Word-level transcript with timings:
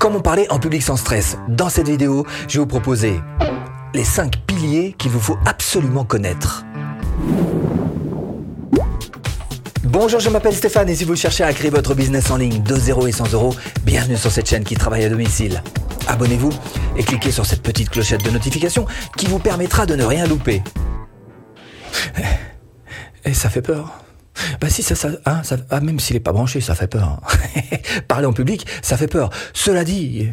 Comment 0.00 0.20
parler 0.20 0.46
en 0.48 0.58
public 0.58 0.82
sans 0.82 0.96
stress 0.96 1.36
Dans 1.46 1.68
cette 1.68 1.90
vidéo, 1.90 2.24
je 2.48 2.54
vais 2.54 2.60
vous 2.60 2.66
proposer 2.66 3.20
les 3.92 4.02
5 4.02 4.34
piliers 4.46 4.94
qu'il 4.96 5.10
vous 5.10 5.20
faut 5.20 5.36
absolument 5.44 6.06
connaître. 6.06 6.64
Bonjour, 9.84 10.18
je 10.18 10.30
m'appelle 10.30 10.54
Stéphane 10.54 10.88
et 10.88 10.94
si 10.94 11.04
vous 11.04 11.16
cherchez 11.16 11.44
à 11.44 11.52
créer 11.52 11.70
votre 11.70 11.94
business 11.94 12.30
en 12.30 12.38
ligne 12.38 12.62
de 12.62 12.74
0 12.76 13.08
et 13.08 13.12
100 13.12 13.34
euros, 13.34 13.54
bienvenue 13.84 14.16
sur 14.16 14.30
cette 14.30 14.48
chaîne 14.48 14.64
qui 14.64 14.74
travaille 14.74 15.04
à 15.04 15.10
domicile. 15.10 15.62
Abonnez-vous 16.08 16.52
et 16.96 17.02
cliquez 17.02 17.30
sur 17.30 17.44
cette 17.44 17.60
petite 17.60 17.90
clochette 17.90 18.24
de 18.24 18.30
notification 18.30 18.86
qui 19.18 19.26
vous 19.26 19.38
permettra 19.38 19.84
de 19.84 19.96
ne 19.96 20.04
rien 20.04 20.26
louper. 20.26 20.62
Et 23.26 23.34
ça 23.34 23.50
fait 23.50 23.60
peur. 23.60 24.00
Bah 24.60 24.68
si 24.68 24.82
ça, 24.82 24.94
ça, 24.94 25.10
hein, 25.26 25.42
ça 25.42 25.56
ah, 25.70 25.80
même 25.80 26.00
s'il 26.00 26.16
est 26.16 26.20
pas 26.20 26.32
branché, 26.32 26.60
ça 26.60 26.74
fait 26.74 26.86
peur. 26.86 27.20
Parler 28.08 28.26
en 28.26 28.32
public, 28.32 28.66
ça 28.82 28.96
fait 28.96 29.08
peur. 29.08 29.30
Cela 29.52 29.84
dit, 29.84 30.28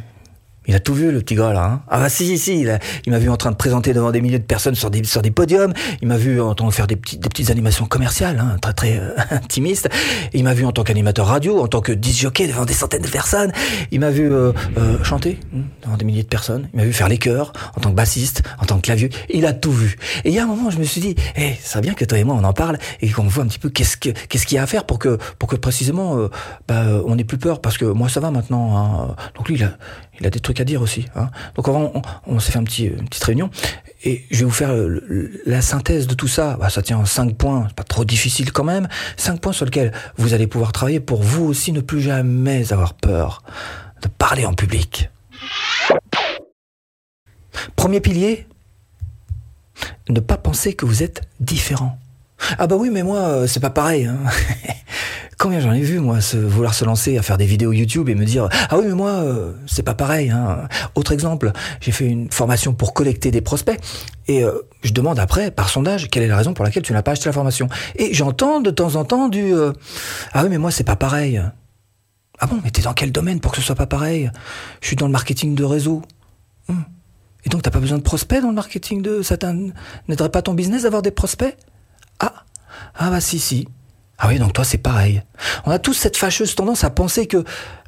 il 0.68 0.76
a 0.76 0.80
tout 0.80 0.94
vu, 0.94 1.12
le 1.12 1.20
petit 1.20 1.36
gars, 1.36 1.54
là. 1.54 1.66
Hein 1.66 1.82
ah 1.88 2.00
bah 2.00 2.10
si, 2.10 2.26
si, 2.26 2.38
si. 2.38 2.68
Il, 3.06 3.12
m'a 3.12 3.20
vu 3.20 3.30
en 3.30 3.38
train 3.38 3.52
de 3.52 3.56
présenter 3.56 3.94
devant 3.94 4.12
des 4.12 4.22
milliers 4.22 4.40
de 4.40 4.44
personnes 4.44 4.76
sur 4.76 4.90
des, 4.90 5.04
sur 5.04 5.22
des 5.22 5.32
podiums. 5.32 5.74
Il 6.02 6.08
m'a 6.08 6.18
vu 6.18 6.42
en 6.42 6.54
train 6.56 6.68
de 6.68 6.74
faire 6.74 6.88
des, 6.88 6.96
petites 6.96 7.22
des 7.22 7.30
petites 7.30 7.50
animations 7.50 7.86
commerciales, 7.86 8.40
hein, 8.40 8.58
très, 8.62 8.74
très 8.74 9.00
euh, 9.00 9.16
intimistes. 9.32 9.90
Il 10.34 10.44
m'a 10.44 10.54
vu 10.54 10.66
en 10.66 10.72
tant 10.72 10.84
qu'animateur 10.84 11.28
radio, 11.28 11.60
en 11.62 11.68
tant 11.68 11.82
que 11.82 11.92
disjockey 11.92 12.48
devant 12.48 12.66
des 12.66 12.74
centaines 12.74 13.02
de 13.02 13.08
personnes. 13.08 13.52
Il 13.92 14.00
m'a 14.00 14.10
vu 14.10 14.32
euh, 14.32 14.52
euh, 14.78 15.04
chanter 15.04 15.40
hein, 15.56 15.62
devant 15.84 15.98
des 15.98 16.06
milliers 16.06 16.24
de 16.24 16.28
personnes. 16.28 16.68
Il 16.74 16.78
m'a 16.78 16.86
vu 16.86 16.94
faire 16.94 17.08
les 17.08 17.18
chœurs 17.18 17.54
en 17.76 17.82
tant 17.82 17.90
que 17.90 17.96
bassiste, 17.96 18.44
en 18.60 18.66
tant 18.66 18.78
que 18.78 18.82
clavier. 18.82 19.10
Il 19.30 19.46
a 19.46 19.54
tout 19.54 19.72
vu. 19.72 19.98
Et 20.26 20.30
il 20.30 20.36
y 20.36 20.40
a 20.40 20.44
un 20.44 20.48
moment, 20.48 20.70
je 20.70 20.80
me 20.80 20.84
suis 20.84 21.02
dit, 21.02 21.16
eh, 21.38 21.54
ça 21.62 21.74
serait 21.74 21.82
bien 21.82 21.94
que 21.94 22.06
toi 22.06 22.18
et 22.18 22.24
moi, 22.24 22.36
on 22.36 22.44
en 22.44 22.54
parle 22.54 22.78
et 23.02 23.10
qu'on 23.10 23.24
voit 23.24 23.44
un 23.44 23.48
petit 23.48 23.60
peu 23.60 23.70
qu'est-ce 23.70 23.98
que 23.98 24.10
qu'est-ce 24.10 24.46
qu'il 24.46 24.56
y 24.56 24.60
a 24.60 24.64
à 24.64 24.68
faire 24.68 24.86
pour 24.86 25.00
que, 25.00 25.18
pour 25.40 25.48
que 25.48 25.56
précisément, 25.56 26.18
euh, 26.18 26.30
bah, 26.68 26.84
on 27.06 27.16
n'ait 27.16 27.24
plus 27.24 27.38
peur. 27.38 27.62
Parce 27.62 27.78
que 27.78 27.86
moi, 27.86 28.10
ça 28.10 28.20
va 28.20 28.32
maintenant. 28.32 28.78
Hein. 28.78 29.16
Donc 29.36 29.48
lui, 29.50 29.56
il 29.56 29.64
a, 29.64 29.78
il 30.20 30.28
a 30.28 30.30
des 30.30 30.40
trucs 30.40 30.57
à 30.60 30.64
dire 30.64 30.82
aussi. 30.82 31.06
Hein. 31.16 31.30
Donc 31.56 31.68
on, 31.68 32.02
on, 32.26 32.40
s'est 32.40 32.52
fait 32.52 32.60
un 32.60 32.64
petit, 32.64 32.86
une 32.86 33.08
petite 33.08 33.24
réunion 33.24 33.50
et 34.04 34.26
je 34.32 34.40
vais 34.40 34.46
vous 34.46 34.52
faire 34.52 34.74
la 35.46 35.62
synthèse 35.62 36.08
de 36.08 36.14
tout 36.14 36.28
ça. 36.28 36.58
Bah, 36.60 36.70
ça 36.70 36.82
tient 36.82 36.98
en 36.98 37.06
cinq 37.06 37.36
points, 37.36 37.66
c'est 37.68 37.76
pas 37.76 37.84
trop 37.84 38.06
difficile 38.06 38.52
quand 38.52 38.64
même. 38.64 38.88
Cinq 39.18 39.40
points 39.40 39.54
sur 39.54 39.66
lesquels 39.66 39.92
vous 40.18 40.34
allez 40.34 40.48
pouvoir 40.48 40.72
travailler 40.72 41.00
pour 41.00 41.24
vous 41.24 41.46
aussi 41.46 41.72
ne 41.72 41.82
plus 41.82 42.02
jamais 42.02 42.72
avoir 42.72 42.94
peur 42.94 43.44
de 44.02 44.08
parler 44.08 44.46
en 44.46 44.54
public. 44.54 45.10
Premier 47.76 48.02
pilier, 48.02 48.48
ne 50.10 50.20
pas 50.20 50.38
penser 50.38 50.74
que 50.74 50.86
vous 50.86 51.04
êtes 51.04 51.22
différent. 51.40 51.98
Ah 52.60 52.68
bah 52.68 52.76
oui, 52.76 52.90
mais 52.92 53.04
moi, 53.04 53.20
euh, 53.20 53.48
c'est 53.48 53.60
pas 53.60 53.70
pareil. 53.70 54.06
Hein. 54.06 54.20
Combien 55.38 55.60
j'en 55.60 55.72
ai 55.72 55.82
vu, 55.82 56.00
moi, 56.00 56.20
se, 56.20 56.36
vouloir 56.36 56.74
se 56.74 56.84
lancer 56.84 57.16
à 57.18 57.22
faire 57.22 57.38
des 57.38 57.46
vidéos 57.46 57.72
YouTube 57.72 58.10
et 58.10 58.16
me 58.16 58.26
dire 58.26 58.50
Ah 58.70 58.78
oui, 58.80 58.86
mais 58.88 58.96
moi, 58.96 59.12
euh, 59.12 59.54
c'est 59.68 59.84
pas 59.84 59.94
pareil. 59.94 60.32
Hein. 60.32 60.68
Autre 60.96 61.12
exemple, 61.12 61.52
j'ai 61.80 61.92
fait 61.92 62.06
une 62.06 62.32
formation 62.32 62.74
pour 62.74 62.96
collecter 62.96 63.30
des 63.30 63.42
prospects 63.42 63.80
et 64.28 64.44
euh, 64.44 64.60
je 64.82 64.94
demande 64.94 65.20
après, 65.20 65.52
par 65.52 65.70
sondage, 65.70 66.10
quelle 66.10 66.24
est 66.24 66.28
la 66.28 66.38
raison 66.38 66.56
pour 66.56 66.66
laquelle 66.66 66.82
tu 66.82 66.92
n'as 66.92 67.04
pas 67.04 67.12
acheté 67.12 67.30
la 67.30 67.34
formation. 67.34 67.70
Et 67.98 68.16
j'entends 68.16 68.62
de 68.62 68.72
temps 68.72 68.96
en 68.96 69.06
temps 69.06 69.28
du 69.28 69.54
euh, 69.54 69.74
Ah 70.34 70.42
oui, 70.44 70.50
mais 70.50 70.58
moi, 70.58 70.72
c'est 70.72 70.84
pas 70.84 70.96
pareil. 70.96 71.40
Ah 72.40 72.48
bon, 72.48 72.60
mais 72.64 72.72
t'es 72.72 72.82
dans 72.82 72.94
quel 72.94 73.12
domaine 73.12 73.40
pour 73.40 73.52
que 73.52 73.58
ce 73.58 73.64
soit 73.64 73.76
pas 73.76 73.88
pareil? 73.88 74.32
Je 74.82 74.88
suis 74.88 74.96
dans 74.96 75.06
le 75.06 75.12
marketing 75.12 75.54
de 75.54 75.64
réseau. 75.64 76.02
Hum. 76.68 76.84
Et 77.46 77.50
donc, 77.50 77.62
t'as 77.62 77.72
pas 77.72 77.80
besoin 77.80 78.00
de 78.00 78.04
prospects 78.04 78.42
dans 78.42 78.50
le 78.50 78.56
marketing 78.56 79.04
de. 79.04 79.22
Ça 79.22 79.38
n'aiderait 80.08 80.30
pas 80.30 80.42
ton 80.42 80.56
business 80.56 80.84
d'avoir 80.84 81.04
des 81.04 81.12
prospects? 81.12 81.56
Ah 82.20 82.44
Ah 82.96 83.12
bah 83.12 83.22
si, 83.22 83.38
si. 83.38 83.68
Ah 84.20 84.28
oui, 84.30 84.40
donc 84.40 84.54
toi 84.54 84.64
c'est 84.64 84.80
pareil. 84.80 85.22
On 85.66 85.72
a 85.72 85.78
tous 85.78 85.94
cette 85.94 86.18
fâcheuse 86.18 86.56
tendance 86.56 86.84
à 86.84 86.90
penser 86.90 87.28
que 87.28 87.44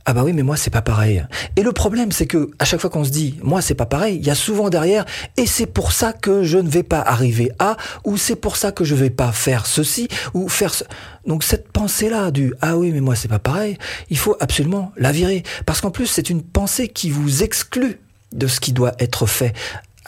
ah 0.05 0.13
bah 0.13 0.23
oui, 0.23 0.33
mais 0.33 0.43
moi 0.43 0.57
c'est 0.57 0.69
pas 0.69 0.81
pareil. 0.81 1.25
Et 1.55 1.63
le 1.63 1.71
problème 1.71 2.11
c'est 2.11 2.27
que 2.27 2.51
à 2.59 2.65
chaque 2.65 2.79
fois 2.79 2.89
qu'on 2.89 3.03
se 3.03 3.09
dit 3.09 3.37
moi 3.41 3.61
c'est 3.61 3.75
pas 3.75 3.85
pareil, 3.85 4.17
il 4.17 4.25
y 4.25 4.29
a 4.29 4.35
souvent 4.35 4.69
derrière 4.69 5.05
et 5.37 5.45
c'est 5.45 5.65
pour 5.65 5.91
ça 5.91 6.13
que 6.13 6.43
je 6.43 6.57
ne 6.57 6.69
vais 6.69 6.83
pas 6.83 7.01
arriver 7.01 7.51
à 7.59 7.77
ou 8.05 8.17
c'est 8.17 8.35
pour 8.35 8.55
ça 8.57 8.71
que 8.71 8.83
je 8.83 8.95
vais 8.95 9.09
pas 9.09 9.31
faire 9.31 9.65
ceci 9.65 10.07
ou 10.33 10.49
faire 10.49 10.73
ce... 10.73 10.83
Donc 11.25 11.43
cette 11.43 11.71
pensée 11.71 12.09
là 12.09 12.31
du 12.31 12.53
ah 12.61 12.77
oui, 12.77 12.91
mais 12.91 13.01
moi 13.01 13.15
c'est 13.15 13.27
pas 13.27 13.39
pareil, 13.39 13.77
il 14.09 14.17
faut 14.17 14.35
absolument 14.39 14.91
la 14.97 15.11
virer 15.11 15.43
parce 15.65 15.81
qu'en 15.81 15.91
plus 15.91 16.07
c'est 16.07 16.29
une 16.29 16.43
pensée 16.43 16.89
qui 16.89 17.09
vous 17.09 17.43
exclut 17.43 17.99
de 18.33 18.45
ce 18.45 18.59
qui 18.59 18.73
doit 18.73 18.93
être 18.99 19.25
fait 19.25 19.53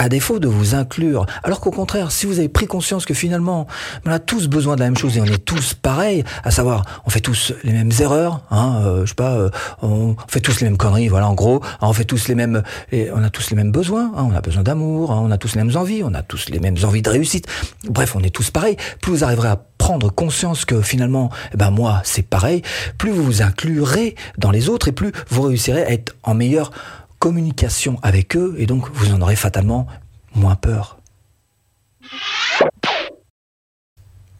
à 0.01 0.09
défaut 0.09 0.39
de 0.39 0.47
vous 0.47 0.73
inclure. 0.73 1.27
Alors 1.43 1.59
qu'au 1.59 1.69
contraire, 1.69 2.11
si 2.11 2.25
vous 2.25 2.39
avez 2.39 2.49
pris 2.49 2.65
conscience 2.65 3.05
que 3.05 3.13
finalement, 3.13 3.67
on 4.03 4.09
a 4.09 4.17
tous 4.17 4.47
besoin 4.47 4.73
de 4.73 4.79
la 4.79 4.87
même 4.87 4.97
chose 4.97 5.15
et 5.15 5.21
on 5.21 5.25
est 5.25 5.45
tous 5.45 5.75
pareils, 5.75 6.23
à 6.43 6.49
savoir, 6.49 6.83
on 7.05 7.11
fait 7.11 7.19
tous 7.19 7.53
les 7.63 7.71
mêmes 7.71 7.91
erreurs, 7.99 8.41
hein, 8.49 8.81
euh, 8.83 9.01
je 9.05 9.09
sais 9.09 9.15
pas, 9.15 9.35
euh, 9.35 9.51
on 9.83 10.15
fait 10.27 10.39
tous 10.39 10.59
les 10.59 10.65
mêmes 10.65 10.77
conneries, 10.77 11.07
voilà, 11.07 11.29
en 11.29 11.35
gros, 11.35 11.61
hein, 11.63 11.77
on 11.81 11.93
fait 11.93 12.05
tous 12.05 12.27
les 12.27 12.33
mêmes, 12.33 12.63
et 12.91 13.09
on 13.13 13.23
a 13.23 13.29
tous 13.29 13.51
les 13.51 13.55
mêmes 13.55 13.71
besoins, 13.71 14.11
hein, 14.15 14.27
on 14.27 14.35
a 14.35 14.41
besoin 14.41 14.63
d'amour, 14.63 15.11
hein, 15.11 15.21
on 15.23 15.29
a 15.29 15.37
tous 15.37 15.53
les 15.53 15.63
mêmes 15.63 15.77
envies, 15.77 16.01
on 16.03 16.15
a 16.15 16.23
tous 16.23 16.49
les 16.49 16.59
mêmes 16.59 16.77
envies 16.83 17.03
de 17.03 17.09
réussite. 17.09 17.45
Bref, 17.87 18.15
on 18.15 18.23
est 18.23 18.33
tous 18.33 18.49
pareils. 18.49 18.77
Plus 19.01 19.11
vous 19.11 19.23
arriverez 19.23 19.49
à 19.49 19.63
prendre 19.77 20.11
conscience 20.11 20.65
que 20.65 20.81
finalement, 20.81 21.29
eh 21.53 21.57
ben 21.57 21.69
moi, 21.69 22.01
c'est 22.05 22.27
pareil, 22.27 22.63
plus 22.97 23.11
vous 23.11 23.23
vous 23.23 23.41
inclurez 23.43 24.15
dans 24.39 24.49
les 24.49 24.67
autres 24.67 24.87
et 24.87 24.93
plus 24.93 25.11
vous 25.29 25.43
réussirez 25.43 25.83
à 25.83 25.91
être 25.91 26.15
en 26.23 26.33
meilleur 26.33 26.71
communication 27.21 27.99
avec 28.01 28.35
eux 28.35 28.55
et 28.57 28.65
donc 28.65 28.89
vous 28.91 29.13
en 29.13 29.21
aurez 29.21 29.35
fatalement 29.35 29.85
moins 30.33 30.55
peur. 30.55 30.97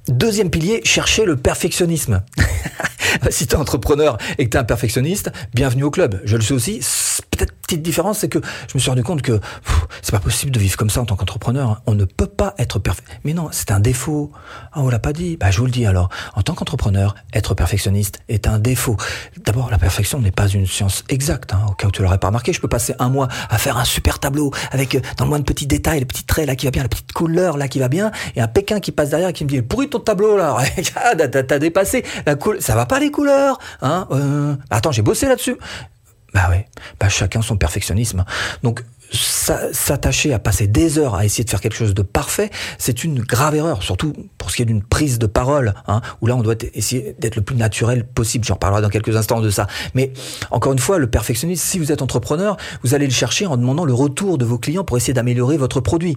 Deuxième 0.08 0.50
pilier, 0.50 0.82
chercher 0.84 1.26
le 1.26 1.38
perfectionnisme. 1.38 2.24
si 3.30 3.48
tu 3.48 3.56
es 3.56 3.58
entrepreneur 3.58 4.18
et 4.38 4.46
que 4.46 4.50
tu 4.50 4.58
es 4.58 4.60
un 4.60 4.64
perfectionniste, 4.64 5.32
bienvenue 5.54 5.84
au 5.84 5.92
club. 5.92 6.22
Je 6.24 6.36
le 6.36 6.42
sais 6.42 6.54
aussi. 6.54 6.82
Peut-être 7.32 7.54
petite 7.62 7.82
différence, 7.82 8.20
c'est 8.20 8.30
que 8.30 8.40
je 8.68 8.74
me 8.76 8.80
suis 8.80 8.90
rendu 8.90 9.04
compte 9.04 9.22
que 9.22 9.40
c'est 10.02 10.12
pas 10.12 10.20
possible 10.20 10.52
de 10.52 10.60
vivre 10.60 10.76
comme 10.78 10.90
ça 10.90 11.02
en 11.02 11.06
tant 11.06 11.16
qu'entrepreneur. 11.16 11.82
On 11.86 11.96
ne 11.96 12.06
peut 12.06 12.28
pas 12.28 12.54
être 12.58 12.80
parfait. 12.80 13.04
Mais 13.24 13.34
non, 13.34 13.50
c'est 13.52 13.72
un 13.72 13.80
défaut. 13.80 14.32
Ah, 14.74 14.82
on 14.82 14.90
l'a 14.90 15.00
pas 15.00 15.14
dit. 15.14 15.38
Bah, 15.38 15.52
je 15.52 15.60
vous 15.60 15.66
le 15.66 15.72
dis 15.72 15.86
alors. 15.86 16.10
En 16.36 16.42
tant 16.42 16.54
qu'entrepreneur, 16.54 17.16
être 17.34 17.54
perfectionniste 17.54 18.20
est 18.28 18.48
un 18.48 18.60
défaut. 18.60 18.98
D'abord, 19.46 19.70
la 19.70 19.78
perfection 19.78 20.20
n'est 20.20 20.32
pas 20.32 20.48
une 20.48 20.68
science 20.68 21.04
exacte. 21.10 21.54
Hein, 21.54 21.66
au 21.70 21.74
cas 21.74 21.88
où 21.88 21.92
tu 21.92 22.02
l'aurais 22.02 22.18
pas 22.18 22.28
remarqué, 22.28 22.54
je 22.54 22.60
peux 22.60 22.68
passer 22.68 22.94
un 23.00 23.10
mois 23.10 23.28
à 23.50 23.58
faire 23.58 23.78
un 23.78 23.86
super 23.86 24.20
tableau 24.20 24.52
avec 24.72 24.96
euh, 24.96 25.02
dans 25.18 25.26
le 25.26 25.30
moins 25.30 25.40
de 25.40 25.46
petits 25.46 25.68
détails, 25.68 26.00
les 26.00 26.06
petits 26.06 26.26
traits 26.26 26.48
là 26.48 26.56
qui 26.56 26.66
va 26.66 26.72
bien, 26.72 26.84
la 26.84 26.90
petite 26.90 27.14
couleur 27.14 27.58
là 27.58 27.68
qui 27.68 27.80
va 27.80 27.88
bien, 27.88 28.12
et 28.36 28.42
un 28.42 28.48
Pékin 28.48 28.80
qui 28.80 28.92
passe 28.92 29.10
derrière 29.10 29.30
et 29.30 29.34
qui 29.34 29.44
me 29.44 29.50
dit 29.50 29.62
pourri 29.62 29.90
ton 29.90 30.00
tableau 30.00 30.38
là, 30.38 30.58
ah, 30.96 31.16
t'as 31.16 31.60
dépassé 31.60 32.04
la 32.26 32.36
couleur, 32.36 32.62
ça 32.62 32.76
va 32.76 32.86
pas 32.86 33.00
les 33.02 33.12
couleurs, 33.12 33.60
hein 33.82 34.08
euh, 34.12 34.56
Attends, 34.70 34.92
j'ai 34.92 35.02
bossé 35.02 35.28
là-dessus. 35.28 35.58
Bah 36.34 36.48
oui, 36.50 36.58
bah 37.00 37.10
chacun 37.10 37.42
son 37.42 37.58
perfectionnisme. 37.58 38.24
Donc 38.64 38.84
s'attacher 39.14 40.34
à 40.34 40.40
passer 40.40 40.68
des 40.68 40.98
heures 40.98 41.16
à 41.16 41.26
essayer 41.26 41.44
de 41.44 41.50
faire 41.50 41.60
quelque 41.60 41.76
chose 41.76 41.94
de 41.94 42.02
parfait, 42.02 42.50
c'est 42.78 43.04
une 43.04 43.20
grave 43.20 43.56
erreur, 43.56 43.84
surtout 43.84 44.14
pour 44.38 44.50
ce 44.50 44.56
qui 44.56 44.62
est 44.62 44.66
d'une 44.66 44.84
prise 44.84 45.20
de 45.20 45.28
parole, 45.28 45.74
hein, 45.88 46.02
où 46.22 46.28
là 46.28 46.36
on 46.36 46.42
doit 46.42 46.56
essayer 46.74 47.16
d'être 47.20 47.36
le 47.36 47.42
plus 47.42 47.56
naturel 47.56 48.06
possible. 48.06 48.46
J'en 48.46 48.54
reparlerai 48.54 48.82
dans 48.82 48.90
quelques 48.90 49.16
instants 49.16 49.42
de 49.42 49.50
ça. 49.50 49.68
Mais 49.94 50.14
encore 50.50 50.72
une 50.72 50.80
fois, 50.80 50.98
le 50.98 51.08
perfectionnisme, 51.08 51.64
si 51.64 51.80
vous 51.80 51.92
êtes 51.92 52.02
entrepreneur, 52.02 52.56
vous 52.84 52.94
allez 52.94 53.06
le 53.06 53.12
chercher 53.12 53.46
en 53.46 53.58
demandant 53.58 53.86
le 53.86 53.94
retour 53.94 54.38
de 54.38 54.46
vos 54.46 54.58
clients 54.58 54.84
pour 54.84 54.98
essayer 54.98 55.14
d'améliorer 55.14 55.58
votre 55.58 55.82
produit. 55.82 56.16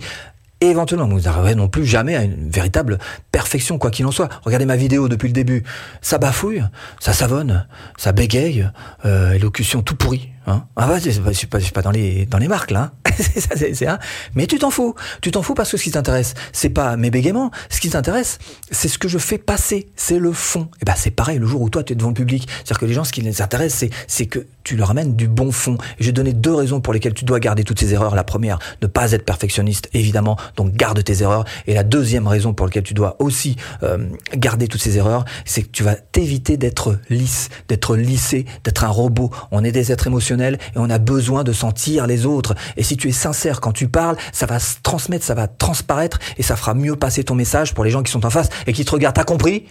Éventuellement, 0.60 1.09
vous 1.09 1.20
n'arriverez 1.20 1.54
non 1.54 1.69
plus 1.69 1.84
jamais 1.84 2.16
à 2.16 2.22
une 2.22 2.48
véritable 2.48 2.98
perfection, 3.32 3.78
quoi 3.78 3.91
qu'il 3.91 4.06
en 4.06 4.10
soit. 4.10 4.28
Regardez 4.42 4.66
ma 4.66 4.76
vidéo 4.76 5.09
depuis 5.09 5.28
le 5.28 5.34
début. 5.34 5.62
Ça 6.00 6.19
bafouille, 6.19 6.65
ça 7.00 7.12
savonne, 7.12 7.66
ça 7.97 8.12
bégaye, 8.12 8.70
euh, 9.04 9.32
élocution 9.32 9.82
tout 9.82 9.97
pourri. 9.97 10.33
Hein? 10.47 10.65
Ah 10.77 10.87
bah, 10.87 10.99
je 10.99 11.10
suis 11.32 11.47
pas, 11.47 11.60
suis 11.60 11.72
pas 11.72 11.82
dans 11.82 11.91
les 11.91 12.27
dans 12.27 12.38
les 12.38 12.49
marques 12.49 12.71
là. 12.71 12.93
Hein. 13.06 13.12
ça, 13.75 13.99
Mais 14.34 14.47
tu 14.47 14.59
t'en 14.59 14.71
fous. 14.71 14.94
Tu 15.21 15.31
t'en 15.31 15.43
fous 15.43 15.55
parce 15.55 15.71
que 15.71 15.77
ce 15.77 15.82
qui 15.82 15.91
t'intéresse, 15.91 16.34
c'est 16.53 16.71
pas 16.71 16.97
mes 16.97 17.10
bégaiements. 17.10 17.50
Ce 17.71 17.81
qui 17.81 17.91
t'intéresse, 17.91 18.38
c'est 18.71 18.88
ce 18.88 18.99
que 18.99 19.09
je 19.09 19.19
fais 19.19 19.38
passer. 19.38 19.88
C'est 19.97 20.19
le 20.19 20.32
fond. 20.32 20.69
Et 20.82 20.84
ben 20.84 20.94
c'est 20.97 21.10
pareil 21.10 21.38
le 21.38 21.47
jour 21.47 21.62
où 21.62 21.71
toi 21.71 21.82
tu 21.82 21.93
es 21.93 21.97
devant 21.97 22.09
le 22.10 22.15
public. 22.15 22.49
C'est-à-dire 22.49 22.78
que 22.78 22.87
les 22.87 22.93
gens, 22.93 23.05
ce 23.05 23.12
qui 23.12 23.22
les 23.22 23.41
intéresse, 23.41 23.84
c'est 24.06 24.27
que 24.27 24.47
tu 24.65 24.77
leur 24.77 24.91
amènes 24.91 25.15
du 25.15 25.28
bon 25.28 25.53
fond. 25.53 25.78
J'ai 25.99 26.12
donné 26.12 26.32
deux 26.32 26.55
raisons 26.55 26.81
pour 26.81 26.93
lesquelles 26.93 27.14
tu 27.14 27.25
dois 27.25 27.40
garder 27.40 27.64
toutes 27.64 27.81
ces 27.81 27.93
erreurs. 27.93 28.14
La 28.14 28.25
première, 28.25 28.58
ne 28.82 28.87
pas 28.87 29.12
être 29.12 29.25
perfectionniste, 29.25 29.88
évidemment. 29.93 30.37
Donc 30.56 30.73
garde 30.75 31.02
tes 31.02 31.23
erreurs. 31.23 31.44
Et 31.67 31.75
la 31.75 31.85
deuxième 31.85 32.26
raison 32.26 32.52
pour 32.52 32.67
laquelle 32.67 32.82
tu 32.82 32.94
dois 32.94 33.17
aussi 33.19 33.56
euh, 33.82 34.08
garder 34.37 34.69
toutes 34.69 34.82
ces 34.82 34.99
erreurs, 34.99 35.25
c'est 35.44 35.62
que 35.62 35.70
tu 35.70 35.82
vas 35.82 35.94
t'éviter 35.94 36.56
d'être 36.56 36.99
lisse, 37.08 37.49
d'être 37.69 37.97
lissé, 37.97 38.47
d'être 38.64 38.85
un 38.85 38.88
robot. 38.88 39.31
On 39.50 39.64
est 39.64 39.73
des 39.73 39.93
êtres 39.93 40.06
émotionnels 40.06 40.33
et 40.40 40.58
on 40.76 40.90
a 40.90 40.98
besoin 40.98 41.44
de 41.44 41.52
sentir 41.52 42.06
les 42.06 42.26
autres. 42.26 42.54
Et 42.76 42.82
si 42.82 42.96
tu 42.96 43.08
es 43.08 43.12
sincère 43.12 43.60
quand 43.60 43.72
tu 43.72 43.88
parles, 43.88 44.16
ça 44.32 44.46
va 44.46 44.58
se 44.58 44.76
transmettre, 44.82 45.25
ça 45.25 45.34
va 45.34 45.48
transparaître 45.48 46.19
et 46.36 46.42
ça 46.42 46.56
fera 46.56 46.75
mieux 46.75 46.96
passer 46.96 47.25
ton 47.25 47.34
message 47.34 47.75
pour 47.75 47.84
les 47.84 47.90
gens 47.90 48.02
qui 48.02 48.12
sont 48.12 48.26
en 48.26 48.31
face 48.31 48.48
et 48.66 48.72
qui 48.72 48.84
te 48.84 48.90
regardent. 48.90 49.16
T'as 49.16 49.25
compris? 49.25 49.66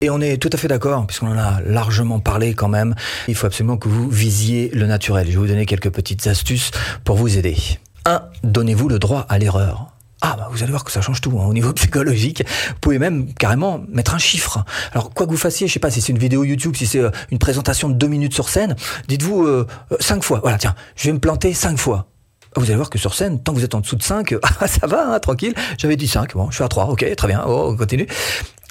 Et 0.00 0.10
on 0.10 0.20
est 0.20 0.36
tout 0.36 0.50
à 0.52 0.56
fait 0.56 0.66
d'accord, 0.66 1.06
puisqu'on 1.06 1.28
en 1.28 1.38
a 1.38 1.60
largement 1.60 2.18
parlé 2.18 2.54
quand 2.54 2.66
même. 2.66 2.96
Il 3.28 3.36
faut 3.36 3.46
absolument 3.46 3.76
que 3.76 3.88
vous 3.88 4.10
visiez 4.10 4.68
le 4.74 4.86
naturel. 4.86 5.26
Je 5.28 5.32
vais 5.32 5.38
vous 5.38 5.46
donner 5.46 5.64
quelques 5.64 5.90
petites 5.90 6.26
astuces 6.26 6.72
pour 7.04 7.16
vous 7.16 7.38
aider. 7.38 7.56
1. 8.04 8.20
Donnez-vous 8.42 8.88
le 8.88 8.98
droit 8.98 9.24
à 9.28 9.38
l'erreur. 9.38 9.91
Ah, 10.24 10.36
bah, 10.38 10.48
vous 10.52 10.62
allez 10.62 10.70
voir 10.70 10.84
que 10.84 10.92
ça 10.92 11.00
change 11.00 11.20
tout 11.20 11.36
hein, 11.38 11.46
au 11.46 11.52
niveau 11.52 11.72
psychologique. 11.74 12.44
Vous 12.68 12.78
pouvez 12.80 13.00
même 13.00 13.34
carrément 13.34 13.82
mettre 13.88 14.14
un 14.14 14.18
chiffre. 14.18 14.64
Alors, 14.92 15.10
quoi 15.10 15.26
que 15.26 15.32
vous 15.32 15.36
fassiez, 15.36 15.66
je 15.66 15.72
sais 15.72 15.80
pas 15.80 15.90
si 15.90 16.00
c'est 16.00 16.12
une 16.12 16.18
vidéo 16.18 16.44
YouTube, 16.44 16.76
si 16.76 16.86
c'est 16.86 17.00
euh, 17.00 17.10
une 17.32 17.38
présentation 17.38 17.88
de 17.88 17.94
deux 17.94 18.06
minutes 18.06 18.32
sur 18.32 18.48
scène, 18.48 18.76
dites-vous 19.08 19.44
euh, 19.44 19.66
euh, 19.90 19.96
cinq 19.98 20.22
fois. 20.22 20.38
Voilà, 20.40 20.58
tiens, 20.58 20.76
je 20.94 21.08
vais 21.08 21.12
me 21.12 21.18
planter 21.18 21.52
cinq 21.52 21.76
fois. 21.76 22.06
Vous 22.54 22.66
allez 22.66 22.76
voir 22.76 22.90
que 22.90 22.98
sur 22.98 23.14
scène, 23.14 23.42
tant 23.42 23.52
que 23.52 23.58
vous 23.58 23.64
êtes 23.64 23.74
en 23.74 23.80
dessous 23.80 23.96
de 23.96 24.02
5, 24.02 24.34
ah, 24.60 24.68
ça 24.68 24.86
va, 24.86 25.12
hein, 25.12 25.18
tranquille. 25.18 25.54
J'avais 25.78 25.96
dit 25.96 26.06
5, 26.06 26.34
bon, 26.34 26.50
je 26.50 26.56
suis 26.56 26.64
à 26.64 26.68
3, 26.68 26.86
ok, 26.86 27.16
très 27.16 27.28
bien, 27.28 27.42
oh, 27.46 27.70
on 27.72 27.76
continue. 27.76 28.06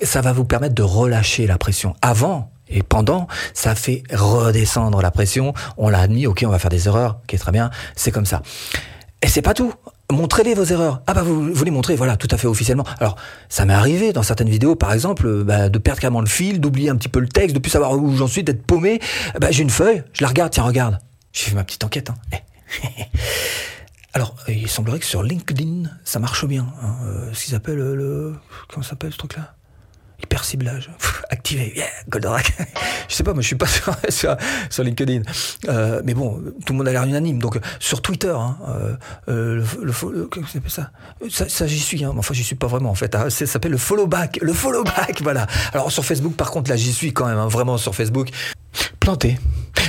Ça 0.01 0.21
va 0.21 0.31
vous 0.31 0.45
permettre 0.45 0.75
de 0.75 0.83
relâcher 0.83 1.47
la 1.47 1.57
pression. 1.57 1.95
Avant, 2.01 2.51
et 2.69 2.83
pendant, 2.83 3.27
ça 3.53 3.75
fait 3.75 4.03
redescendre 4.13 5.01
la 5.01 5.11
pression. 5.11 5.53
On 5.77 5.89
l'a 5.89 5.99
admis, 5.99 6.27
ok, 6.27 6.43
on 6.45 6.51
va 6.51 6.59
faire 6.59 6.69
des 6.69 6.87
erreurs, 6.87 7.19
ok, 7.23 7.37
très 7.37 7.51
bien, 7.51 7.71
c'est 7.95 8.11
comme 8.11 8.25
ça. 8.25 8.41
Et 9.21 9.27
c'est 9.27 9.41
pas 9.41 9.53
tout. 9.53 9.73
Montrez-les 10.11 10.53
vos 10.53 10.63
erreurs. 10.63 11.01
Ah 11.07 11.13
bah 11.13 11.23
vous, 11.23 11.63
les 11.63 11.71
montrez, 11.71 11.95
voilà, 11.95 12.17
tout 12.17 12.27
à 12.31 12.37
fait 12.37 12.47
officiellement. 12.47 12.85
Alors 12.99 13.15
ça 13.49 13.65
m'est 13.65 13.73
arrivé 13.73 14.13
dans 14.13 14.23
certaines 14.23 14.49
vidéos, 14.49 14.75
par 14.75 14.93
exemple, 14.93 15.27
euh, 15.27 15.43
bah, 15.43 15.69
de 15.69 15.77
perdre 15.79 16.01
carrément 16.01 16.21
le 16.21 16.27
fil, 16.27 16.59
d'oublier 16.59 16.89
un 16.89 16.95
petit 16.95 17.09
peu 17.09 17.19
le 17.19 17.27
texte, 17.27 17.55
de 17.55 17.59
plus 17.59 17.71
savoir 17.71 17.93
où 17.93 18.15
j'en 18.15 18.27
suis, 18.27 18.43
d'être 18.43 18.63
paumé. 18.63 18.99
Bah, 19.39 19.51
j'ai 19.51 19.63
une 19.63 19.69
feuille, 19.69 20.03
je 20.13 20.23
la 20.23 20.29
regarde, 20.29 20.51
tiens 20.51 20.63
regarde. 20.63 20.99
J'ai 21.33 21.49
fait 21.49 21.55
ma 21.55 21.63
petite 21.63 21.83
enquête. 21.83 22.09
Hein. 22.09 22.37
Alors, 24.13 24.35
il 24.49 24.69
semblerait 24.69 24.99
que 24.99 25.05
sur 25.05 25.23
LinkedIn, 25.23 25.89
ça 26.03 26.19
marche 26.19 26.45
bien. 26.45 26.67
Hein, 26.81 26.95
euh, 27.05 27.29
ce 27.33 27.45
qu'ils 27.45 27.55
appellent 27.55 27.77
le... 27.77 28.35
Comment 28.67 28.83
s'appelle 28.83 29.13
ce 29.13 29.17
truc-là? 29.17 29.55
Hyper 30.21 30.43
ciblage, 30.43 30.91
activé, 31.41 31.73
yeah, 31.75 31.87
Goldorak. 32.07 32.53
je 33.09 33.15
sais 33.15 33.23
pas, 33.23 33.33
moi 33.33 33.41
je 33.41 33.47
suis 33.47 33.55
pas 33.55 33.65
sur, 34.09 34.37
sur, 34.69 34.83
LinkedIn, 34.83 35.23
euh, 35.69 36.01
mais 36.05 36.13
bon, 36.13 36.39
tout 36.65 36.73
le 36.73 36.77
monde 36.77 36.87
a 36.87 36.91
l'air 36.91 37.03
unanime. 37.03 37.39
Donc 37.39 37.59
sur 37.79 38.03
Twitter, 38.03 38.33
hein, 38.35 38.57
euh, 38.69 38.95
euh 39.27 39.65
le, 39.81 39.91
ça 40.69 40.91
Ça, 41.29 41.49
ça 41.49 41.67
j'y 41.67 41.79
suis, 41.79 42.03
hein, 42.03 42.13
enfin 42.15 42.35
j'y 42.35 42.43
suis 42.43 42.55
pas 42.55 42.67
vraiment 42.67 42.91
en 42.91 42.95
fait. 42.95 43.15
Hein, 43.15 43.31
ça 43.31 43.47
s'appelle 43.47 43.71
le 43.71 43.79
follow 43.79 44.05
back, 44.05 44.37
le 44.41 44.53
follow 44.53 44.83
back, 44.83 45.19
voilà. 45.23 45.47
Alors 45.73 45.91
sur 45.91 46.05
Facebook, 46.05 46.35
par 46.35 46.51
contre, 46.51 46.69
là 46.69 46.75
j'y 46.75 46.93
suis 46.93 47.11
quand 47.11 47.25
même, 47.25 47.39
hein, 47.39 47.47
vraiment 47.47 47.77
sur 47.77 47.95
Facebook. 47.95 48.29
Planté. 48.99 49.39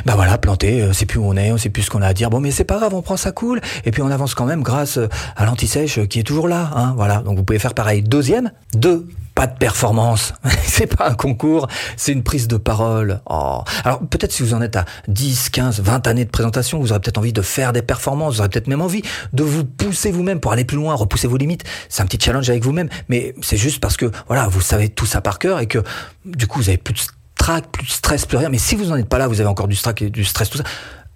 Bah 0.06 0.14
voilà, 0.16 0.38
planté, 0.38 0.84
on 0.88 0.92
sait 0.94 1.06
plus 1.06 1.18
où 1.18 1.24
on 1.24 1.36
est, 1.36 1.52
on 1.52 1.58
sait 1.58 1.68
plus 1.68 1.82
ce 1.82 1.90
qu'on 1.90 2.00
a 2.00 2.06
à 2.06 2.14
dire. 2.14 2.30
Bon, 2.30 2.40
mais 2.40 2.50
c'est 2.50 2.64
pas 2.64 2.78
grave, 2.78 2.94
on 2.94 3.02
prend 3.02 3.18
ça 3.18 3.30
cool. 3.30 3.60
Et 3.84 3.90
puis 3.90 4.00
on 4.00 4.10
avance 4.10 4.34
quand 4.34 4.46
même 4.46 4.62
grâce 4.62 4.98
à 5.36 5.44
l'anti-sèche 5.44 6.00
qui 6.08 6.18
est 6.18 6.24
toujours 6.24 6.48
là. 6.48 6.94
Voilà, 6.96 7.18
donc 7.18 7.36
vous 7.36 7.44
pouvez 7.44 7.58
faire 7.58 7.74
pareil. 7.74 8.02
Deuxième, 8.02 8.52
deux 8.74 9.06
pas 9.34 9.46
de 9.46 9.56
performance, 9.56 10.34
c'est 10.64 10.86
pas 10.86 11.08
un 11.08 11.14
concours, 11.14 11.68
c'est 11.96 12.12
une 12.12 12.22
prise 12.22 12.48
de 12.48 12.56
parole. 12.56 13.20
Oh. 13.28 13.62
Alors 13.84 14.00
peut-être 14.00 14.32
si 14.32 14.42
vous 14.42 14.54
en 14.54 14.60
êtes 14.60 14.76
à 14.76 14.84
10, 15.08 15.50
15, 15.50 15.80
20 15.80 16.06
années 16.06 16.24
de 16.24 16.30
présentation, 16.30 16.78
vous 16.80 16.92
aurez 16.92 17.00
peut-être 17.00 17.18
envie 17.18 17.32
de 17.32 17.42
faire 17.42 17.72
des 17.72 17.82
performances, 17.82 18.34
vous 18.34 18.40
aurez 18.40 18.50
peut-être 18.50 18.68
même 18.68 18.82
envie 18.82 19.02
de 19.32 19.42
vous 19.42 19.64
pousser 19.64 20.12
vous-même 20.12 20.40
pour 20.40 20.52
aller 20.52 20.64
plus 20.64 20.76
loin, 20.76 20.94
repousser 20.94 21.28
vos 21.28 21.36
limites. 21.36 21.64
C'est 21.88 22.02
un 22.02 22.06
petit 22.06 22.18
challenge 22.22 22.48
avec 22.50 22.62
vous-même, 22.62 22.88
mais 23.08 23.34
c'est 23.42 23.56
juste 23.56 23.80
parce 23.80 23.96
que 23.96 24.10
voilà, 24.26 24.48
vous 24.48 24.60
savez 24.60 24.88
tout 24.88 25.06
ça 25.06 25.20
par 25.20 25.38
cœur 25.38 25.60
et 25.60 25.66
que 25.66 25.78
du 26.24 26.46
coup 26.46 26.58
vous 26.58 26.68
avez 26.68 26.78
plus 26.78 26.94
de 26.94 27.00
trac, 27.36 27.66
plus 27.72 27.86
de 27.86 27.92
stress, 27.92 28.26
plus 28.26 28.36
rien. 28.36 28.48
Mais 28.48 28.58
si 28.58 28.76
vous 28.76 28.86
n'en 28.86 28.96
êtes 28.96 29.08
pas 29.08 29.18
là, 29.18 29.28
vous 29.28 29.40
avez 29.40 29.48
encore 29.48 29.68
du 29.68 29.76
stress, 29.76 29.94
du 29.94 30.24
stress, 30.24 30.50
tout 30.50 30.58
ça. 30.58 30.64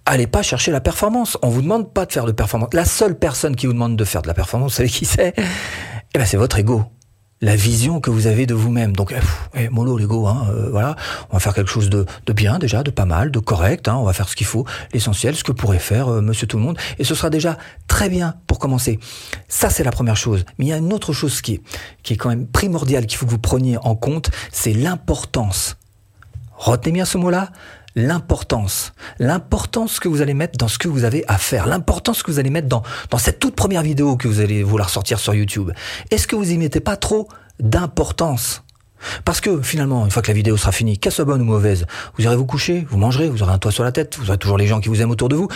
Allez 0.05 0.27
pas 0.27 0.41
chercher 0.41 0.71
la 0.71 0.79
performance. 0.79 1.37
On 1.41 1.49
vous 1.49 1.61
demande 1.61 1.93
pas 1.93 2.05
de 2.05 2.13
faire 2.13 2.25
de 2.25 2.31
performance. 2.31 2.69
La 2.73 2.85
seule 2.85 3.17
personne 3.17 3.55
qui 3.55 3.67
vous 3.67 3.73
demande 3.73 3.97
de 3.97 4.05
faire 4.05 4.21
de 4.21 4.27
la 4.27 4.33
performance, 4.33 4.71
vous 4.71 4.77
savez 4.77 4.89
qui 4.89 5.05
c'est? 5.05 5.33
Eh 5.37 6.17
ben 6.17 6.25
c'est 6.25 6.37
votre 6.37 6.57
ego 6.57 6.85
la 7.41 7.55
vision 7.55 7.99
que 7.99 8.09
vous 8.09 8.27
avez 8.27 8.45
de 8.45 8.53
vous-même. 8.53 8.95
Donc, 8.95 9.13
eh, 9.15 9.59
eh 9.59 9.69
mollo 9.69 9.97
l'ego, 9.97 10.27
hein, 10.27 10.47
euh, 10.49 10.69
voilà, 10.71 10.95
on 11.29 11.33
va 11.33 11.39
faire 11.39 11.53
quelque 11.53 11.69
chose 11.69 11.89
de, 11.89 12.05
de, 12.25 12.33
bien 12.33 12.57
déjà, 12.59 12.83
de 12.83 12.91
pas 12.91 13.05
mal, 13.05 13.31
de 13.31 13.39
correct. 13.39 13.87
Hein, 13.87 13.95
on 13.95 14.03
va 14.03 14.13
faire 14.13 14.27
ce 14.27 14.35
qu'il 14.35 14.47
faut, 14.47 14.65
l'essentiel, 14.93 15.35
ce 15.35 15.43
que 15.43 15.51
pourrait 15.51 15.79
faire 15.79 16.07
euh, 16.07 16.21
Monsieur 16.21 16.47
Tout 16.47 16.57
le 16.57 16.63
Monde, 16.63 16.77
et 16.97 17.03
ce 17.03 17.15
sera 17.15 17.29
déjà 17.29 17.57
très 17.87 18.09
bien 18.09 18.35
pour 18.47 18.59
commencer. 18.59 18.99
Ça, 19.47 19.69
c'est 19.69 19.83
la 19.83 19.91
première 19.91 20.17
chose. 20.17 20.45
Mais 20.57 20.65
il 20.65 20.69
y 20.69 20.73
a 20.73 20.77
une 20.77 20.93
autre 20.93 21.13
chose 21.13 21.41
qui 21.41 21.55
est, 21.55 21.61
qui 22.03 22.13
est 22.13 22.17
quand 22.17 22.29
même 22.29 22.47
primordiale 22.47 23.05
qu'il 23.05 23.17
faut 23.17 23.25
que 23.25 23.31
vous 23.31 23.37
preniez 23.39 23.77
en 23.77 23.95
compte, 23.95 24.31
c'est 24.51 24.73
l'importance. 24.73 25.77
Retenez 26.57 26.91
bien 26.91 27.05
ce 27.05 27.19
mot-là, 27.19 27.51
l'importance, 27.97 28.93
l'importance 29.17 29.99
que 29.99 30.07
vous 30.07 30.21
allez 30.21 30.35
mettre 30.35 30.55
dans 30.59 30.67
ce 30.67 30.77
que 30.77 30.87
vous 30.87 31.03
avez 31.03 31.25
à 31.27 31.39
faire, 31.39 31.65
l'importance 31.65 32.21
que 32.21 32.29
vous 32.29 32.37
allez 32.37 32.51
mettre 32.51 32.67
dans, 32.67 32.83
dans 33.09 33.17
cette 33.17 33.39
toute 33.39 33.55
première 33.55 33.81
vidéo 33.81 34.17
que 34.17 34.27
vous 34.27 34.39
allez 34.39 34.61
vouloir 34.61 34.89
sortir 34.89 35.17
sur 35.17 35.33
YouTube. 35.33 35.71
Est-ce 36.11 36.27
que 36.27 36.35
vous 36.35 36.51
y 36.51 36.57
mettez 36.59 36.79
pas 36.79 36.95
trop 36.95 37.27
d'importance? 37.59 38.61
Parce 39.25 39.41
que 39.41 39.63
finalement, 39.63 40.05
une 40.05 40.11
fois 40.11 40.21
que 40.21 40.27
la 40.27 40.35
vidéo 40.35 40.57
sera 40.57 40.71
finie, 40.71 40.99
qu'elle 40.99 41.11
soit 41.11 41.25
bonne 41.25 41.41
ou 41.41 41.45
mauvaise, 41.45 41.87
vous 42.17 42.23
irez 42.23 42.35
vous 42.35 42.45
coucher, 42.45 42.85
vous 42.87 42.99
mangerez, 42.99 43.29
vous 43.29 43.41
aurez 43.41 43.53
un 43.53 43.57
toit 43.57 43.71
sur 43.71 43.83
la 43.83 43.91
tête, 43.91 44.17
vous 44.19 44.29
aurez 44.29 44.37
toujours 44.37 44.59
les 44.59 44.67
gens 44.67 44.79
qui 44.79 44.89
vous 44.89 45.01
aiment 45.01 45.11
autour 45.11 45.29
de 45.29 45.35
vous 45.35 45.47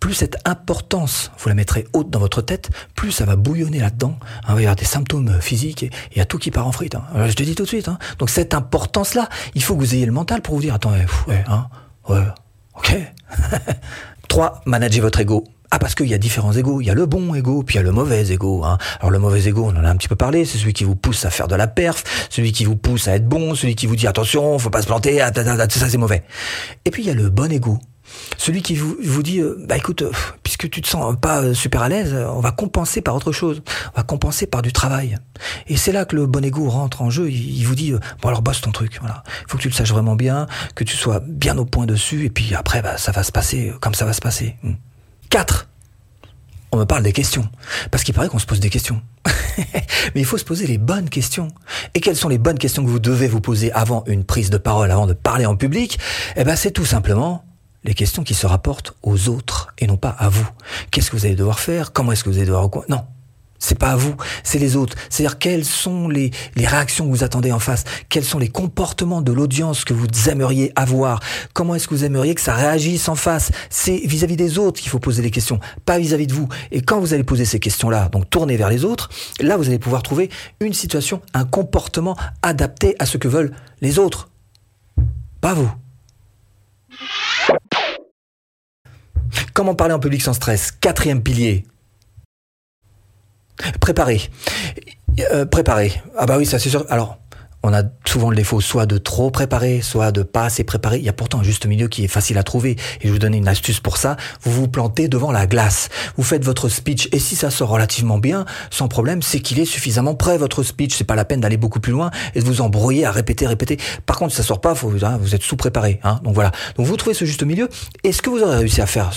plus 0.00 0.14
cette 0.14 0.36
importance, 0.44 1.30
vous 1.38 1.48
la 1.48 1.54
mettrez 1.54 1.86
haute 1.92 2.10
dans 2.10 2.18
votre 2.18 2.42
tête, 2.42 2.70
plus 2.94 3.12
ça 3.12 3.24
va 3.24 3.36
bouillonner 3.36 3.78
là-dedans. 3.78 4.18
Hein, 4.20 4.50
il 4.50 4.54
va 4.54 4.60
y 4.60 4.64
avoir 4.64 4.76
des 4.76 4.84
symptômes 4.84 5.40
physiques 5.40 5.82
et 5.84 5.90
il 6.12 6.18
y 6.18 6.20
a 6.20 6.24
tout 6.24 6.38
qui 6.38 6.50
part 6.50 6.66
en 6.66 6.72
frite. 6.72 6.94
Hein. 6.94 7.28
je 7.28 7.34
te 7.34 7.42
dis 7.42 7.54
tout 7.54 7.64
de 7.64 7.68
suite. 7.68 7.88
Hein. 7.88 7.98
Donc 8.18 8.30
cette 8.30 8.54
importance-là, 8.54 9.28
il 9.54 9.62
faut 9.62 9.74
que 9.74 9.80
vous 9.80 9.94
ayez 9.94 10.06
le 10.06 10.12
mental 10.12 10.42
pour 10.42 10.54
vous 10.54 10.60
dire, 10.62 10.74
attends, 10.74 10.92
ouais, 10.92 11.44
hein, 11.48 11.66
ouais, 12.08 12.24
ok. 12.76 12.96
3. 14.28 14.62
Managez 14.66 15.00
votre 15.00 15.20
ego. 15.20 15.44
Ah, 15.70 15.78
parce 15.78 15.94
qu'il 15.94 16.06
y 16.06 16.14
a 16.14 16.18
différents 16.18 16.52
égos. 16.52 16.80
Il 16.80 16.86
y 16.86 16.90
a 16.90 16.94
le 16.94 17.06
bon 17.06 17.34
ego, 17.34 17.62
puis 17.62 17.74
il 17.74 17.78
y 17.78 17.80
a 17.80 17.82
le 17.82 17.90
mauvais 17.90 18.30
ego. 18.30 18.64
Hein. 18.64 18.78
Alors 19.00 19.10
le 19.10 19.18
mauvais 19.18 19.48
ego, 19.48 19.64
on 19.64 19.76
en 19.76 19.84
a 19.84 19.90
un 19.90 19.96
petit 19.96 20.08
peu 20.08 20.16
parlé, 20.16 20.44
c'est 20.44 20.58
celui 20.58 20.72
qui 20.72 20.84
vous 20.84 20.96
pousse 20.96 21.24
à 21.24 21.30
faire 21.30 21.48
de 21.48 21.54
la 21.56 21.66
perf, 21.66 22.04
celui 22.30 22.52
qui 22.52 22.64
vous 22.64 22.76
pousse 22.76 23.08
à 23.08 23.16
être 23.16 23.28
bon, 23.28 23.54
celui 23.54 23.74
qui 23.74 23.86
vous 23.86 23.96
dit 23.96 24.06
attention, 24.06 24.58
faut 24.58 24.70
pas 24.70 24.82
se 24.82 24.86
planter, 24.86 25.20
ah, 25.20 25.32
ça 25.34 25.88
c'est 25.88 25.98
mauvais. 25.98 26.22
Et 26.84 26.90
puis 26.90 27.02
il 27.02 27.06
y 27.06 27.10
a 27.10 27.14
le 27.14 27.30
bon 27.30 27.50
ego. 27.50 27.78
Celui 28.38 28.62
qui 28.62 28.74
vous, 28.76 28.96
vous 29.02 29.22
dit, 29.22 29.40
euh, 29.40 29.56
bah 29.66 29.76
écoute, 29.76 30.02
euh, 30.02 30.12
puisque 30.42 30.68
tu 30.70 30.82
te 30.82 30.88
sens 30.88 31.16
pas 31.20 31.42
euh, 31.42 31.54
super 31.54 31.82
à 31.82 31.88
l'aise, 31.88 32.14
on 32.14 32.40
va 32.40 32.52
compenser 32.52 33.00
par 33.00 33.14
autre 33.14 33.32
chose. 33.32 33.62
On 33.94 33.96
va 33.96 34.02
compenser 34.02 34.46
par 34.46 34.62
du 34.62 34.72
travail. 34.72 35.16
Et 35.66 35.76
c'est 35.76 35.92
là 35.92 36.04
que 36.04 36.16
le 36.16 36.26
bon 36.26 36.44
ego 36.44 36.68
rentre 36.68 37.02
en 37.02 37.10
jeu. 37.10 37.30
Il, 37.30 37.64
vous 37.64 37.74
dit, 37.74 37.92
bon 37.92 38.28
alors 38.28 38.42
bosse 38.42 38.60
ton 38.60 38.72
truc. 38.72 38.98
Voilà. 39.00 39.22
Il 39.42 39.50
faut 39.50 39.56
que 39.56 39.62
tu 39.62 39.68
le 39.68 39.74
saches 39.74 39.90
vraiment 39.90 40.16
bien, 40.16 40.46
que 40.74 40.84
tu 40.84 40.96
sois 40.96 41.20
bien 41.20 41.56
au 41.58 41.64
point 41.64 41.86
dessus, 41.86 42.24
et 42.24 42.30
puis 42.30 42.54
après, 42.54 42.82
bah, 42.82 42.98
ça 42.98 43.12
va 43.12 43.22
se 43.22 43.32
passer 43.32 43.72
comme 43.80 43.94
ça 43.94 44.04
va 44.04 44.12
se 44.12 44.20
passer. 44.20 44.56
4. 45.30 45.64
Hmm. 45.64 45.76
On 46.72 46.78
me 46.78 46.84
parle 46.84 47.02
des 47.02 47.12
questions. 47.12 47.48
Parce 47.90 48.04
qu'il 48.04 48.12
paraît 48.14 48.28
qu'on 48.28 48.38
se 48.38 48.46
pose 48.46 48.60
des 48.60 48.70
questions. 48.70 49.00
Mais 50.14 50.20
il 50.20 50.24
faut 50.24 50.36
se 50.36 50.44
poser 50.44 50.66
les 50.66 50.78
bonnes 50.78 51.08
questions. 51.08 51.48
Et 51.94 52.00
quelles 52.00 52.16
sont 52.16 52.28
les 52.28 52.38
bonnes 52.38 52.58
questions 52.58 52.84
que 52.84 52.90
vous 52.90 52.98
devez 52.98 53.28
vous 53.28 53.40
poser 53.40 53.72
avant 53.72 54.04
une 54.06 54.24
prise 54.24 54.50
de 54.50 54.58
parole, 54.58 54.90
avant 54.90 55.06
de 55.06 55.14
parler 55.14 55.46
en 55.46 55.56
public? 55.56 55.98
Eh 56.36 56.44
ben, 56.44 56.54
c'est 56.54 56.72
tout 56.72 56.84
simplement 56.84 57.45
les 57.86 57.94
questions 57.94 58.24
qui 58.24 58.34
se 58.34 58.46
rapportent 58.46 58.94
aux 59.02 59.28
autres 59.28 59.72
et 59.78 59.86
non 59.86 59.96
pas 59.96 60.10
à 60.10 60.28
vous. 60.28 60.48
Qu'est-ce 60.90 61.10
que 61.10 61.16
vous 61.16 61.24
allez 61.24 61.36
devoir 61.36 61.60
faire? 61.60 61.92
Comment 61.92 62.12
est-ce 62.12 62.24
que 62.24 62.30
vous 62.30 62.36
allez 62.36 62.46
devoir... 62.46 62.68
Non, 62.88 63.04
c'est 63.58 63.78
pas 63.78 63.90
à 63.90 63.96
vous, 63.96 64.14
c'est 64.42 64.58
les 64.58 64.76
autres. 64.76 64.96
C'est-à-dire 65.08 65.38
quelles 65.38 65.64
sont 65.64 66.08
les, 66.08 66.30
les 66.56 66.66
réactions 66.66 67.06
que 67.06 67.10
vous 67.10 67.24
attendez 67.24 67.52
en 67.52 67.58
face? 67.58 67.84
Quels 68.08 68.24
sont 68.24 68.38
les 68.38 68.48
comportements 68.48 69.22
de 69.22 69.32
l'audience 69.32 69.84
que 69.84 69.94
vous 69.94 70.06
aimeriez 70.28 70.72
avoir? 70.76 71.20
Comment 71.54 71.74
est-ce 71.74 71.88
que 71.88 71.94
vous 71.94 72.04
aimeriez 72.04 72.34
que 72.34 72.40
ça 72.40 72.54
réagisse 72.54 73.08
en 73.08 73.14
face? 73.14 73.52
C'est 73.70 73.96
vis-à-vis 73.96 74.36
des 74.36 74.58
autres 74.58 74.80
qu'il 74.80 74.90
faut 74.90 74.98
poser 74.98 75.22
les 75.22 75.30
questions, 75.30 75.60
pas 75.84 75.98
vis-à-vis 75.98 76.26
de 76.26 76.34
vous. 76.34 76.48
Et 76.70 76.82
quand 76.82 77.00
vous 77.00 77.14
allez 77.14 77.24
poser 77.24 77.44
ces 77.44 77.60
questions-là, 77.60 78.08
donc 78.10 78.28
tourner 78.28 78.56
vers 78.56 78.68
les 78.68 78.84
autres, 78.84 79.08
là 79.40 79.56
vous 79.56 79.68
allez 79.68 79.78
pouvoir 79.78 80.02
trouver 80.02 80.28
une 80.60 80.74
situation, 80.74 81.22
un 81.32 81.44
comportement 81.44 82.16
adapté 82.42 82.94
à 82.98 83.06
ce 83.06 83.16
que 83.16 83.28
veulent 83.28 83.52
les 83.80 83.98
autres. 83.98 84.28
Pas 85.40 85.54
vous. 85.54 85.70
Comment 89.56 89.74
parler 89.74 89.94
en 89.94 89.98
public 89.98 90.20
sans 90.20 90.34
stress? 90.34 90.70
Quatrième 90.70 91.22
pilier. 91.22 91.64
Préparer. 93.80 94.20
Euh, 95.32 95.46
préparer. 95.46 95.94
Ah 96.14 96.26
bah 96.26 96.36
oui, 96.36 96.44
ça 96.44 96.58
c'est 96.58 96.68
sûr. 96.68 96.84
Alors, 96.90 97.16
on 97.62 97.72
a 97.72 97.82
souvent 98.06 98.30
le 98.30 98.36
défaut 98.36 98.60
soit 98.60 98.86
de 98.86 98.96
trop 98.98 99.30
préparer, 99.30 99.82
soit 99.82 100.12
de 100.12 100.22
pas 100.22 100.44
assez 100.44 100.62
préparer. 100.62 100.98
Il 100.98 101.04
y 101.04 101.08
a 101.08 101.12
pourtant 101.12 101.40
un 101.40 101.42
juste 101.42 101.66
milieu 101.66 101.88
qui 101.88 102.04
est 102.04 102.08
facile 102.08 102.38
à 102.38 102.42
trouver. 102.42 102.76
Et 103.00 103.08
je 103.08 103.12
vous 103.12 103.18
donner 103.18 103.38
une 103.38 103.48
astuce 103.48 103.80
pour 103.80 103.96
ça. 103.96 104.16
Vous 104.42 104.52
vous 104.52 104.68
plantez 104.68 105.08
devant 105.08 105.32
la 105.32 105.46
glace. 105.46 105.88
Vous 106.16 106.22
faites 106.22 106.44
votre 106.44 106.68
speech. 106.68 107.08
Et 107.12 107.18
si 107.18 107.34
ça 107.34 107.50
sort 107.50 107.70
relativement 107.70 108.18
bien, 108.18 108.44
sans 108.70 108.88
problème, 108.88 109.22
c'est 109.22 109.40
qu'il 109.40 109.58
est 109.58 109.64
suffisamment 109.64 110.14
prêt, 110.14 110.38
votre 110.38 110.62
speech. 110.62 110.94
C'est 110.94 111.04
pas 111.04 111.16
la 111.16 111.24
peine 111.24 111.40
d'aller 111.40 111.56
beaucoup 111.56 111.80
plus 111.80 111.92
loin 111.92 112.10
et 112.34 112.40
de 112.40 112.44
vous 112.44 112.60
embrouiller 112.60 113.04
à 113.04 113.10
répéter, 113.10 113.46
répéter. 113.46 113.78
Par 114.06 114.16
contre, 114.16 114.30
si 114.32 114.36
ça 114.36 114.42
sort 114.44 114.60
pas, 114.60 114.74
faut, 114.74 114.92
hein, 115.02 115.18
vous 115.20 115.34
êtes 115.34 115.42
sous-préparé. 115.42 116.00
Hein. 116.04 116.20
Donc 116.22 116.34
voilà. 116.34 116.52
Donc 116.76 116.86
vous 116.86 116.96
trouvez 116.96 117.14
ce 117.14 117.24
juste 117.24 117.42
milieu. 117.42 117.68
Et 118.04 118.12
ce 118.12 118.22
que 118.22 118.30
vous 118.30 118.42
aurez 118.42 118.58
réussi 118.58 118.80
à 118.80 118.86
faire 118.86 119.10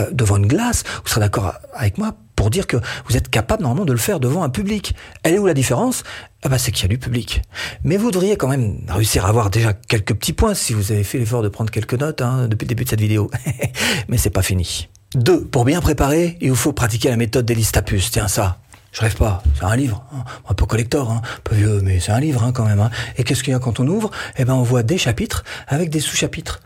euh, 0.00 0.06
devant 0.10 0.38
une 0.38 0.46
glace, 0.46 0.82
vous 1.04 1.08
serez 1.08 1.20
d'accord 1.20 1.52
avec 1.74 1.98
moi? 1.98 2.16
Pour 2.42 2.50
dire 2.50 2.66
que 2.66 2.76
vous 3.06 3.16
êtes 3.16 3.28
capable 3.28 3.62
normalement 3.62 3.84
de 3.84 3.92
le 3.92 3.98
faire 3.98 4.18
devant 4.18 4.42
un 4.42 4.48
public. 4.48 4.96
Elle 5.22 5.34
est 5.34 5.38
où 5.38 5.46
la 5.46 5.54
différence? 5.54 6.02
Ah 6.42 6.48
bah 6.48 6.58
c'est 6.58 6.72
qu'il 6.72 6.82
y 6.82 6.86
a 6.86 6.88
du 6.88 6.98
public. 6.98 7.40
Mais 7.84 7.96
vous 7.96 8.10
devriez 8.10 8.36
quand 8.36 8.48
même 8.48 8.80
réussir 8.88 9.26
à 9.26 9.28
avoir 9.28 9.48
déjà 9.48 9.72
quelques 9.74 10.14
petits 10.14 10.32
points 10.32 10.54
si 10.54 10.72
vous 10.72 10.90
avez 10.90 11.04
fait 11.04 11.18
l'effort 11.18 11.44
de 11.44 11.48
prendre 11.48 11.70
quelques 11.70 11.94
notes 11.94 12.20
hein, 12.20 12.48
depuis 12.48 12.64
le 12.64 12.70
début 12.70 12.82
de 12.82 12.88
cette 12.88 13.00
vidéo. 13.00 13.30
Mais 14.08 14.18
c'est 14.18 14.30
pas 14.30 14.42
fini. 14.42 14.88
Deux, 15.14 15.44
pour 15.44 15.64
bien 15.64 15.80
préparer, 15.80 16.36
il 16.40 16.50
vous 16.50 16.56
faut 16.56 16.72
pratiquer 16.72 17.10
la 17.10 17.16
méthode 17.16 17.46
d'Elistapus. 17.46 18.10
Tiens 18.10 18.26
ça, 18.26 18.58
je 18.90 19.00
rêve 19.02 19.14
pas, 19.14 19.42
c'est 19.54 19.64
un 19.64 19.76
livre, 19.76 20.04
hein. 20.12 20.24
un 20.48 20.54
peu 20.54 20.66
collector, 20.66 21.12
hein. 21.12 21.22
un 21.24 21.40
peu 21.44 21.54
vieux, 21.54 21.80
mais 21.80 22.00
c'est 22.00 22.10
un 22.10 22.18
livre 22.18 22.50
quand 22.52 22.64
même. 22.64 22.90
Et 23.18 23.22
qu'est-ce 23.22 23.44
qu'il 23.44 23.52
y 23.52 23.56
a 23.56 23.60
quand 23.60 23.78
on 23.78 23.86
ouvre? 23.86 24.10
Eh 24.36 24.44
ben, 24.44 24.54
on 24.54 24.64
voit 24.64 24.82
des 24.82 24.98
chapitres 24.98 25.44
avec 25.68 25.90
des 25.90 26.00
sous-chapitres. 26.00 26.60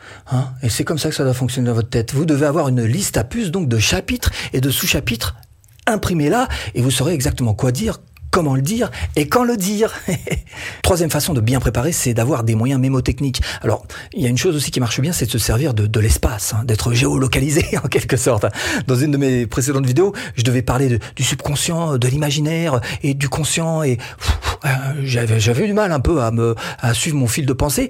Et 0.62 0.70
c'est 0.70 0.84
comme 0.84 0.98
ça 0.98 1.10
que 1.10 1.14
ça 1.14 1.22
doit 1.22 1.34
fonctionner 1.34 1.68
dans 1.68 1.74
votre 1.74 1.90
tête. 1.90 2.14
Vous 2.14 2.24
devez 2.24 2.46
avoir 2.46 2.68
une 2.68 2.82
liste 2.82 3.18
à 3.18 3.24
puces 3.24 3.50
donc 3.50 3.68
de 3.68 3.78
chapitres 3.78 4.30
et 4.54 4.62
de 4.62 4.70
sous-chapitres 4.70 5.36
imprimez-la 5.86 6.48
et 6.74 6.82
vous 6.82 6.90
saurez 6.90 7.14
exactement 7.14 7.54
quoi 7.54 7.72
dire, 7.72 8.00
comment 8.36 8.54
le 8.54 8.60
dire 8.60 8.90
et 9.16 9.28
quand 9.28 9.44
le 9.44 9.56
dire. 9.56 9.94
Troisième 10.82 11.10
façon 11.10 11.32
de 11.32 11.40
bien 11.40 11.58
préparer, 11.58 11.92
c'est 11.92 12.12
d'avoir 12.12 12.44
des 12.44 12.54
moyens 12.54 12.78
mémotechniques. 12.78 13.40
Alors, 13.62 13.86
il 14.12 14.22
y 14.22 14.26
a 14.26 14.28
une 14.28 14.36
chose 14.36 14.54
aussi 14.56 14.70
qui 14.70 14.78
marche 14.78 15.00
bien, 15.00 15.12
c'est 15.12 15.24
de 15.24 15.30
se 15.30 15.38
servir 15.38 15.72
de, 15.72 16.00
l'espace, 16.00 16.52
hein, 16.52 16.62
d'être 16.64 16.92
géolocalisé 16.92 17.64
en 17.82 17.88
quelque 17.88 18.18
sorte. 18.18 18.44
Dans 18.86 18.96
une 18.96 19.10
de 19.10 19.16
mes 19.16 19.46
précédentes 19.46 19.86
vidéos, 19.86 20.12
je 20.34 20.42
devais 20.42 20.60
parler 20.60 20.98
du 21.16 21.22
subconscient, 21.22 21.96
de 21.96 22.08
l'imaginaire 22.08 22.82
et 23.02 23.14
du 23.14 23.30
conscient 23.30 23.82
et 23.82 23.96
euh, 24.66 24.68
j'avais 25.02 25.66
du 25.66 25.72
mal 25.72 25.92
un 25.92 26.00
peu 26.00 26.22
à 26.22 26.30
me 26.30 26.54
à 26.78 26.92
suivre 26.92 27.16
mon 27.16 27.28
fil 27.28 27.46
de 27.46 27.52
pensée. 27.54 27.88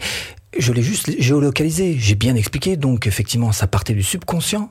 Je 0.57 0.73
l'ai 0.73 0.83
juste 0.83 1.11
géolocalisé. 1.21 1.97
J'ai 1.99 2.15
bien 2.15 2.37
expliqué. 2.37 2.77
Donc 2.77 3.09
effectivement, 3.09 3.51
ça 3.51 3.67
partait 3.67 3.95
du 3.95 4.05
subconscient 4.05 4.71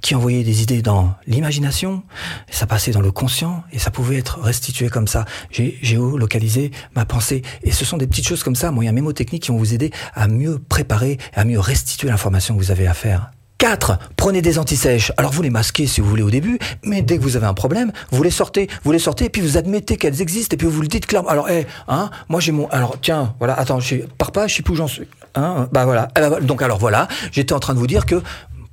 qui 0.00 0.14
envoyait 0.14 0.44
des 0.44 0.62
idées 0.62 0.82
dans 0.82 1.14
l'imagination, 1.26 2.02
ça 2.50 2.66
passait 2.66 2.92
dans 2.92 3.00
le 3.00 3.12
conscient 3.12 3.64
et 3.72 3.78
ça 3.78 3.90
pouvait 3.90 4.18
être 4.18 4.40
restitué 4.40 4.88
comme 4.88 5.08
ça. 5.08 5.24
J'ai 5.50 5.78
géolocalisé 5.82 6.70
ma 6.94 7.04
pensée 7.04 7.42
et 7.62 7.72
ce 7.72 7.84
sont 7.84 7.96
des 7.96 8.06
petites 8.06 8.26
choses 8.26 8.42
comme 8.42 8.56
ça, 8.56 8.70
moyens 8.70 8.94
mémotechniques 8.94 9.44
qui 9.44 9.50
vont 9.50 9.58
vous 9.58 9.74
aider 9.74 9.90
à 10.14 10.28
mieux 10.28 10.58
préparer, 10.58 11.18
à 11.34 11.44
mieux 11.44 11.60
restituer 11.60 12.08
l'information 12.08 12.54
que 12.56 12.60
vous 12.62 12.70
avez 12.70 12.86
à 12.86 12.94
faire. 12.94 13.30
4. 13.58 13.98
Prenez 14.16 14.42
des 14.42 14.58
antisèches. 14.58 15.12
Alors 15.16 15.32
vous 15.32 15.40
les 15.40 15.50
masquez 15.50 15.86
si 15.86 16.00
vous 16.00 16.08
voulez 16.08 16.22
au 16.22 16.30
début, 16.30 16.58
mais 16.82 17.02
dès 17.02 17.16
que 17.16 17.22
vous 17.22 17.36
avez 17.36 17.46
un 17.46 17.54
problème, 17.54 17.92
vous 18.10 18.22
les 18.22 18.30
sortez, 18.30 18.68
vous 18.82 18.92
les 18.92 18.98
sortez, 18.98 19.26
et 19.26 19.30
puis 19.30 19.40
vous 19.40 19.56
admettez 19.56 19.96
qu'elles 19.96 20.20
existent, 20.20 20.54
et 20.54 20.56
puis 20.58 20.66
vous 20.66 20.82
le 20.82 20.88
dites 20.88 21.06
clairement. 21.06 21.30
Alors, 21.30 21.48
hé, 21.48 21.66
hein, 21.88 22.10
moi 22.28 22.40
j'ai 22.40 22.52
mon... 22.52 22.68
Alors 22.68 22.96
tiens, 23.00 23.34
voilà, 23.38 23.54
attends, 23.54 23.80
je 23.80 23.96
pars 24.18 24.32
pas, 24.32 24.48
je 24.48 24.56
sais 24.56 24.62
plus 24.62 24.74
où 24.74 24.76
j'en 24.76 24.88
suis. 24.88 25.08
Hein, 25.34 25.68
bah 25.72 25.84
voilà. 25.84 26.08
Eh 26.16 26.20
ben, 26.20 26.40
donc 26.40 26.62
alors 26.62 26.78
voilà, 26.78 27.08
j'étais 27.32 27.52
en 27.52 27.60
train 27.60 27.74
de 27.74 27.78
vous 27.78 27.86
dire 27.86 28.06
que 28.06 28.22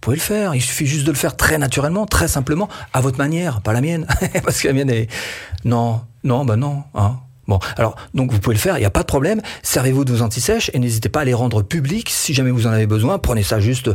pouvez 0.02 0.18
le 0.18 0.22
faire. 0.22 0.56
Il 0.56 0.62
suffit 0.62 0.86
juste 0.86 1.06
de 1.06 1.12
le 1.12 1.18
faire 1.18 1.38
très 1.38 1.58
naturellement, 1.58 2.06
très 2.06 2.28
simplement, 2.28 2.68
à 2.94 3.02
votre 3.02 3.18
manière, 3.18 3.62
pas 3.62 3.74
la 3.74 3.82
mienne. 3.82 4.06
Parce 4.44 4.62
que 4.62 4.68
la 4.68 4.74
mienne 4.74 4.90
est... 4.90 5.08
Non, 5.64 6.02
non, 6.24 6.44
bah 6.44 6.58
non. 6.58 6.84
Hein. 6.96 7.20
Bon, 7.48 7.60
alors, 7.78 7.96
donc 8.14 8.32
vous 8.32 8.40
pouvez 8.40 8.56
le 8.56 8.62
faire, 8.62 8.78
il 8.78 8.82
n'y 8.82 8.86
a 8.86 8.92
pas 8.92 9.02
de 9.02 9.08
problème. 9.08 9.42
Servez-vous 9.64 10.06
de 10.06 10.12
vos 10.14 10.22
antisèches 10.22 10.72
et 10.74 10.80
n'hésitez 10.80 11.10
pas 11.10 11.22
à 11.22 11.26
les 11.26 11.34
rendre 11.34 11.62
publics 11.62 12.10
si 12.10 12.34
jamais 12.34 12.52
vous 12.52 12.68
en 12.68 12.72
avez 12.72 12.88
besoin. 12.88 13.20
Prenez 13.20 13.44
ça 13.44 13.60
juste 13.60 13.90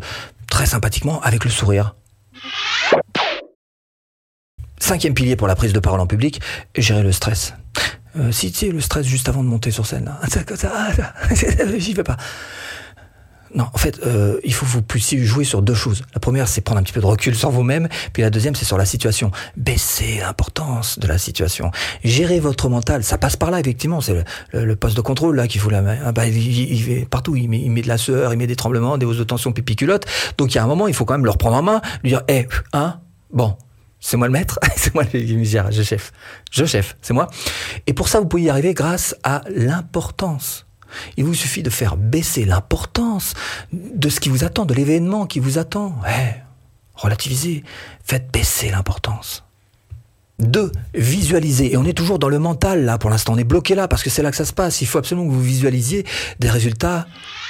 très 0.49 0.67
sympathiquement 0.67 1.21
avec 1.23 1.45
le 1.45 1.51
sourire. 1.51 1.95
Cinquième 4.79 5.15
pilier 5.15 5.37
pour 5.37 5.49
la 5.49 5.57
prise 5.57 5.73
de 5.73 5.81
parole 5.81 6.01
en 6.01 6.07
public, 6.07 6.41
gérer 6.77 7.03
le 7.03 7.13
stress. 7.13 7.55
Euh, 8.19 8.33
si 8.33 8.53
tu 8.53 8.59
sais, 8.59 8.69
le 8.69 8.81
stress 8.81 9.07
juste 9.07 9.29
avant 9.29 9.43
de 9.43 9.49
monter 9.49 9.71
sur 9.71 9.87
scène, 9.87 10.13
j'y 11.79 11.95
vais 11.95 12.03
pas. 12.03 12.17
Non, 13.57 13.65
en 13.73 13.79
fait, 13.79 14.01
euh, 14.05 14.39
il 14.45 14.53
faut 14.53 14.67
que 14.67 14.71
vous 14.71 14.83
puissiez 14.83 15.19
jouer 15.25 15.45
sur 15.45 15.63
deux 15.63 15.75
choses. 15.75 16.03
La 16.13 16.21
première, 16.21 16.47
c'est 16.47 16.61
prendre 16.61 16.79
un 16.79 16.83
petit 16.83 16.93
peu 16.93 17.01
de 17.01 17.07
recul 17.07 17.35
sur 17.35 17.51
vous-même, 17.51 17.89
puis 18.13 18.23
la 18.23 18.29
deuxième, 18.29 18.55
c'est 18.55 18.67
sur 18.67 18.77
la 18.77 18.85
situation. 18.85 19.31
Baisser 19.57 20.19
l'importance 20.21 20.99
de 20.99 21.07
la 21.07 21.17
situation. 21.17 21.71
Gérer 22.05 22.39
votre 22.39 22.69
mental, 22.69 23.03
ça 23.03 23.17
passe 23.17 23.37
par 23.37 23.51
là, 23.51 23.59
effectivement. 23.59 24.03
C'est 24.03 24.25
le, 24.53 24.77
poste 24.77 24.95
de 24.95 25.01
contrôle 25.01 25.37
là 25.37 25.49
qu'il 25.49 25.63
faut 25.63 25.71
la. 25.71 25.83
Ah 26.05 26.13
bah, 26.13 26.27
il, 26.27 26.37
il, 26.37 27.07
partout, 27.07 27.35
il 27.35 27.49
met, 27.49 27.59
il 27.59 27.75
de 27.81 27.89
la 27.89 27.97
sueur, 27.97 28.35
il 28.35 28.37
met 28.37 28.47
des 28.47 28.57
tremblements, 28.57 28.99
des 28.99 29.07
hausses 29.07 29.17
de 29.17 29.25
tension, 29.25 29.53
pipi 29.53 29.75
culotte. 29.75 30.05
Donc 30.37 30.55
il 30.55 30.57
y 30.57 30.59
a 30.59 30.65
un 30.65 30.67
moment, 30.67 30.87
il 30.87 30.95
faut 30.95 31.07
quand 31.07 31.15
même 31.15 31.25
le 31.25 31.31
reprendre 31.31 31.57
en 31.57 31.63
main, 31.63 31.81
lui 32.03 32.11
dire, 32.11 32.23
hé, 32.29 32.47
hein, 32.75 33.01
bon, 33.33 33.57
c'est 34.01 34.19
moi 34.19 34.27
le 34.27 34.33
maître, 34.35 34.59
c'est 34.77 34.95
moi 34.95 35.05
le 35.15 35.45
gère, 35.45 35.73
je 35.73 35.83
chef, 35.83 36.13
je 36.51 36.67
chef, 36.67 36.97
c'est 37.01 37.15
moi. 37.15 37.29
Et 37.87 37.95
pour 37.95 38.09
ça, 38.09 38.21
vous 38.21 38.27
pouvez 38.27 38.43
y 38.43 38.51
arriver 38.51 38.75
grâce 38.75 39.17
à 39.23 39.41
l'importance 39.49 40.67
il 41.17 41.25
vous 41.25 41.35
suffit 41.35 41.63
de 41.63 41.71
faire 41.71 41.97
baisser 41.97 42.45
l'importance 42.45 43.35
de 43.73 44.09
ce 44.09 44.21
qui 44.21 44.29
vous 44.29 44.45
attend, 44.45 44.65
de 44.65 44.75
l'événement 44.75 45.27
qui 45.27 45.41
vous 45.41 45.59
attend. 45.59 45.95
Ouais, 46.05 46.43
relativisez, 46.95 47.65
faites 48.05 48.31
baisser 48.33 48.71
l'importance. 48.71 49.45
Deux, 50.39 50.71
visualiser. 50.95 51.73
Et 51.73 51.77
on 51.79 51.85
est 51.85 51.97
toujours 51.97 52.19
dans 52.19 52.29
le 52.29 52.39
mental 52.39 52.85
là, 52.85 52.99
pour 52.99 53.09
l'instant. 53.09 53.33
On 53.33 53.39
est 53.39 53.45
bloqué 53.45 53.75
là 53.75 53.89
parce 53.89 54.03
que 54.03 54.11
c'est 54.11 54.23
là 54.23 54.31
que 54.31 54.37
ça 54.37 54.45
se 54.45 54.53
passe. 54.53 54.83
Il 54.83 54.87
faut 54.87 54.99
absolument 54.99 55.27
que 55.27 55.33
vous 55.33 55.43
visualisiez 55.43 56.05
des 56.41 56.51
résultats 56.51 57.07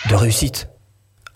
de 0.09 0.15
réussite. 0.15 0.69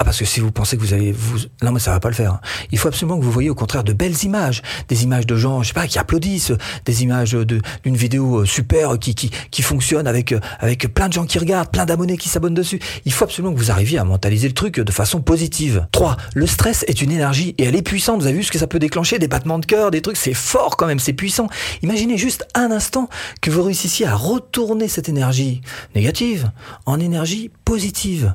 Ah 0.00 0.04
parce 0.04 0.18
que 0.18 0.24
si 0.24 0.40
vous 0.40 0.50
pensez 0.50 0.78
que 0.78 0.80
vous 0.80 0.94
allez 0.94 1.12
vous 1.12 1.40
non 1.62 1.72
mais 1.72 1.78
ça 1.78 1.90
va 1.90 2.00
pas 2.00 2.08
le 2.08 2.14
faire. 2.14 2.40
Il 2.72 2.78
faut 2.78 2.88
absolument 2.88 3.18
que 3.18 3.22
vous 3.22 3.30
voyez 3.30 3.50
au 3.50 3.54
contraire 3.54 3.84
de 3.84 3.92
belles 3.92 4.24
images, 4.24 4.62
des 4.88 5.04
images 5.04 5.26
de 5.26 5.36
gens, 5.36 5.62
je 5.62 5.68
sais 5.68 5.74
pas, 5.74 5.86
qui 5.86 5.98
applaudissent, 5.98 6.54
des 6.86 7.02
images 7.02 7.32
de 7.32 7.60
d'une 7.84 7.96
vidéo 7.96 8.38
euh, 8.38 8.44
super 8.46 8.98
qui 8.98 9.14
qui 9.14 9.30
qui 9.50 9.60
fonctionne 9.60 10.06
avec 10.06 10.32
euh, 10.32 10.40
avec 10.58 10.88
plein 10.94 11.08
de 11.08 11.12
gens 11.12 11.26
qui 11.26 11.38
regardent, 11.38 11.70
plein 11.70 11.84
d'abonnés 11.84 12.16
qui 12.16 12.30
s'abonnent 12.30 12.54
dessus. 12.54 12.80
Il 13.04 13.12
faut 13.12 13.26
absolument 13.26 13.52
que 13.52 13.58
vous 13.58 13.70
arriviez 13.70 13.98
à 13.98 14.04
mentaliser 14.04 14.48
le 14.48 14.54
truc 14.54 14.80
de 14.80 14.90
façon 14.90 15.20
positive. 15.20 15.86
3. 15.92 16.16
Le 16.32 16.46
stress 16.46 16.82
est 16.88 17.02
une 17.02 17.12
énergie 17.12 17.54
et 17.58 17.64
elle 17.64 17.76
est 17.76 17.82
puissante. 17.82 18.22
Vous 18.22 18.26
avez 18.26 18.38
vu 18.38 18.42
ce 18.42 18.50
que 18.50 18.58
ça 18.58 18.66
peut 18.66 18.78
déclencher? 18.78 19.18
Des 19.18 19.28
battements 19.28 19.58
de 19.58 19.66
cœur, 19.66 19.90
des 19.90 20.00
trucs, 20.00 20.16
c'est 20.16 20.32
fort 20.32 20.78
quand 20.78 20.86
même, 20.86 20.98
c'est 20.98 21.12
puissant. 21.12 21.48
Imaginez 21.82 22.16
juste 22.16 22.48
un 22.54 22.70
instant 22.70 23.10
que 23.42 23.50
vous 23.50 23.62
réussissiez 23.62 24.06
à 24.06 24.14
retourner 24.14 24.88
cette 24.88 25.10
énergie 25.10 25.60
négative 25.94 26.50
en 26.86 26.98
énergie 26.98 27.50
positive. 27.66 28.32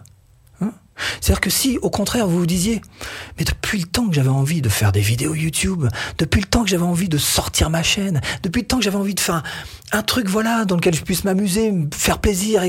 C'est-à-dire 1.20 1.42
que 1.42 1.50
si, 1.50 1.78
au 1.82 1.90
contraire, 1.90 2.28
vous 2.28 2.40
vous 2.40 2.46
disiez, 2.46 2.82
mais 3.38 3.46
depuis 3.46 3.80
le 3.80 3.86
temps 3.86 4.08
que 4.08 4.14
j'avais 4.14 4.30
envie 4.30 4.62
de 4.62 4.70
faire 4.70 4.92
des 4.92 5.02
vidéos 5.02 5.36
YouTube, 5.36 5.86
depuis 6.18 6.42
le 6.42 6.48
temps 6.48 6.64
que 6.64 6.70
j'avais 6.70 6.84
envie 6.84 7.10
de 7.10 7.18
sortir 7.18 7.70
ma 7.70 7.84
chaîne, 7.84 8.22
depuis 8.44 8.62
le 8.62 8.68
temps 8.68 8.78
que 8.78 8.84
j'avais 8.84 8.98
envie 8.98 9.16
de 9.16 9.20
faire 9.20 9.44
un, 9.92 10.02
truc, 10.02 10.28
voilà, 10.28 10.66
dans 10.66 10.76
lequel 10.76 10.96
je 10.96 11.02
puisse 11.02 11.24
m'amuser, 11.24 11.72
me 11.72 11.88
faire 11.94 12.20
plaisir, 12.20 12.64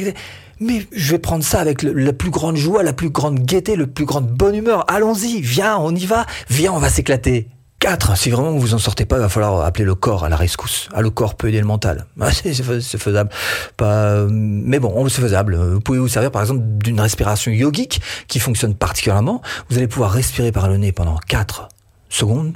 mais 0.61 0.87
je 0.93 1.13
vais 1.13 1.19
prendre 1.19 1.45
ça 1.45 1.61
avec 1.61 1.83
la 1.83 2.13
plus 2.13 2.31
grande 2.31 2.57
joie, 2.57 2.83
la 2.83 2.93
plus 2.93 3.11
grande 3.11 3.41
gaieté, 3.41 3.77
la 3.77 3.87
plus 3.87 4.07
grande 4.07 4.29
bonne 4.29 4.55
humeur. 4.55 4.85
Allons-y, 4.89 5.41
viens, 5.41 5.77
on 5.79 5.95
y 5.95 6.07
va, 6.07 6.27
viens, 6.49 6.73
on 6.73 6.79
va 6.79 6.89
s'éclater. 6.89 7.49
4. 7.81 8.17
Si 8.17 8.31
vraiment 8.31 8.53
vous 8.53 8.75
en 8.75 8.79
sortez 8.79 9.05
pas, 9.05 9.17
il 9.17 9.21
va 9.21 9.29
falloir 9.29 9.61
appeler 9.61 9.85
le 9.85 9.95
corps 9.95 10.25
à 10.25 10.29
la 10.29 10.37
rescousse. 10.37 10.89
Ah, 10.95 11.03
le 11.03 11.11
corps 11.11 11.35
peut 11.35 11.49
aider 11.49 11.61
le 11.61 11.67
mental. 11.67 12.07
Ah, 12.21 12.31
c'est 12.33 12.99
faisable. 12.99 13.31
Pas, 13.77 14.27
mais 14.29 14.79
bon, 14.79 15.09
c'est 15.09 15.21
faisable. 15.21 15.57
Vous 15.57 15.81
pouvez 15.81 15.99
vous 15.99 16.09
servir 16.09 16.31
par 16.31 16.43
exemple 16.43 16.63
d'une 16.65 17.01
respiration 17.01 17.53
yogique 17.53 18.01
qui 18.27 18.41
fonctionne 18.41 18.75
particulièrement. 18.75 19.43
Vous 19.69 19.77
allez 19.77 19.87
pouvoir 19.87 20.11
respirer 20.11 20.51
par 20.53 20.69
le 20.69 20.77
nez 20.77 20.93
pendant 20.93 21.19
4 21.19 21.69
secondes. 22.09 22.55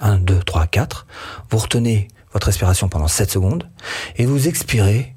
1, 0.00 0.18
2, 0.18 0.40
3, 0.40 0.66
4. 0.66 1.06
Vous 1.50 1.58
retenez 1.58 2.08
votre 2.32 2.46
respiration 2.46 2.88
pendant 2.88 3.08
7 3.08 3.30
secondes 3.30 3.68
et 4.16 4.26
vous 4.26 4.48
expirez 4.48 5.14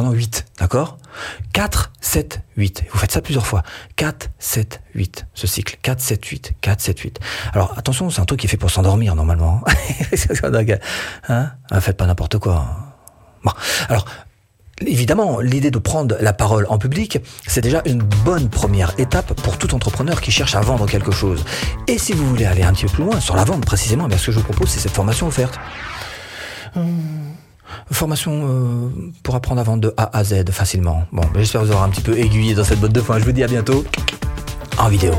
pendant 0.00 0.12
8, 0.12 0.46
d'accord? 0.58 0.96
4, 1.52 1.92
7, 2.00 2.40
8. 2.56 2.84
Vous 2.90 2.98
faites 2.98 3.12
ça 3.12 3.20
plusieurs 3.20 3.46
fois. 3.46 3.62
4, 3.96 4.30
7, 4.38 4.80
8. 4.94 5.26
Ce 5.34 5.46
cycle. 5.46 5.76
4, 5.82 6.00
7, 6.00 6.24
8. 6.24 6.52
4, 6.62 6.80
7, 6.80 6.98
8. 7.00 7.20
Alors, 7.52 7.74
attention, 7.76 8.08
c'est 8.08 8.22
un 8.22 8.24
truc 8.24 8.40
qui 8.40 8.46
est 8.46 8.48
fait 8.48 8.56
pour 8.56 8.70
s'endormir, 8.70 9.14
normalement. 9.14 9.62
hein 11.28 11.52
Faites 11.80 11.98
pas 11.98 12.06
n'importe 12.06 12.38
quoi. 12.38 12.66
Bon. 13.44 13.52
Alors, 13.88 14.06
Évidemment, 14.86 15.40
l'idée 15.40 15.70
de 15.70 15.78
prendre 15.78 16.16
la 16.22 16.32
parole 16.32 16.64
en 16.70 16.78
public, 16.78 17.18
c'est 17.46 17.60
déjà 17.60 17.82
une 17.84 18.02
bonne 18.02 18.48
première 18.48 18.98
étape 18.98 19.34
pour 19.42 19.58
tout 19.58 19.74
entrepreneur 19.74 20.22
qui 20.22 20.30
cherche 20.30 20.54
à 20.54 20.62
vendre 20.62 20.86
quelque 20.86 21.12
chose. 21.12 21.44
Et 21.86 21.98
si 21.98 22.14
vous 22.14 22.26
voulez 22.26 22.46
aller 22.46 22.62
un 22.62 22.72
petit 22.72 22.86
peu 22.86 22.92
plus 22.92 23.04
loin 23.04 23.20
sur 23.20 23.36
la 23.36 23.44
vente 23.44 23.66
précisément, 23.66 24.08
eh 24.10 24.16
ce 24.16 24.24
que 24.24 24.32
je 24.32 24.38
vous 24.38 24.44
propose, 24.44 24.70
c'est 24.70 24.80
cette 24.80 24.94
formation 24.94 25.26
offerte. 25.26 25.58
Hum. 26.74 27.30
Formation 27.90 28.32
euh, 28.44 28.88
pour 29.22 29.34
apprendre 29.34 29.60
à 29.60 29.64
vendre 29.64 29.82
de 29.82 29.94
A 29.96 30.16
à 30.16 30.24
Z 30.24 30.50
facilement. 30.50 31.04
Bon, 31.12 31.22
j'espère 31.34 31.62
vous 31.62 31.70
avoir 31.70 31.84
un 31.84 31.90
petit 31.90 32.02
peu 32.02 32.16
aiguillé 32.18 32.54
dans 32.54 32.64
cette 32.64 32.80
botte 32.80 32.92
de 32.92 33.00
foin. 33.00 33.18
Je 33.18 33.24
vous 33.24 33.32
dis 33.32 33.42
à 33.42 33.48
bientôt 33.48 33.84
en 34.78 34.88
vidéo. 34.88 35.12